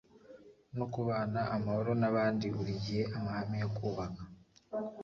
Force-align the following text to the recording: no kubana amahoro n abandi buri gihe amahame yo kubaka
no 0.77 0.85
kubana 0.93 1.41
amahoro 1.55 1.91
n 2.01 2.03
abandi 2.09 2.45
buri 2.55 2.73
gihe 2.83 3.03
amahame 3.17 3.57
yo 3.63 3.69
kubaka 3.77 4.21